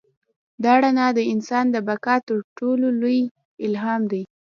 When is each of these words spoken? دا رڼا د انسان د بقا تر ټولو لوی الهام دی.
دا 0.63 0.73
رڼا 0.83 1.07
د 1.17 1.19
انسان 1.33 1.65
د 1.71 1.75
بقا 1.87 2.15
تر 2.27 2.37
ټولو 2.57 2.87
لوی 3.01 3.19
الهام 3.65 4.01
دی. 4.11 4.23